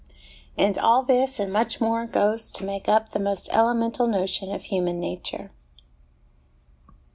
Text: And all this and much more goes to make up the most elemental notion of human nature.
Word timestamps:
And 0.57 0.79
all 0.79 1.03
this 1.03 1.39
and 1.39 1.53
much 1.53 1.79
more 1.79 2.07
goes 2.07 2.49
to 2.53 2.65
make 2.65 2.89
up 2.89 3.11
the 3.11 3.19
most 3.19 3.49
elemental 3.51 4.07
notion 4.07 4.49
of 4.51 4.63
human 4.63 4.99
nature. 4.99 5.51